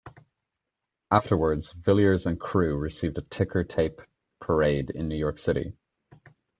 Afterwards, 1.11 1.73
Villiers 1.73 2.25
and 2.25 2.39
crew 2.39 2.75
received 2.75 3.19
a 3.19 3.21
ticker-tape 3.21 4.01
parade 4.39 4.89
in 4.89 5.07
New 5.07 5.15
York 5.15 5.37
City. 5.37 5.73